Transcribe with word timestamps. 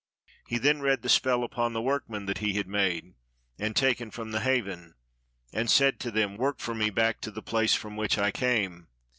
He 0.47 0.57
then 0.57 0.81
read 0.81 1.03
the 1.03 1.09
spell 1.09 1.43
upon 1.43 1.73
the 1.73 1.79
workmen 1.83 2.25
that 2.25 2.39
he 2.39 2.53
had 2.53 2.65
made, 2.67 3.13
and 3.59 3.75
taken 3.75 4.09
from 4.09 4.31
the 4.31 4.39
haven, 4.39 4.95
and 5.53 5.69
said 5.69 5.99
to 5.99 6.09
them," 6.09 6.37
Work 6.37 6.57
for 6.57 6.73
me, 6.73 6.89
back 6.89 7.21
to 7.21 7.29
the 7.29 7.43
place 7.43 7.75
from 7.75 7.95
which 7.97 8.17
I 8.17 8.31
came." 8.31 8.87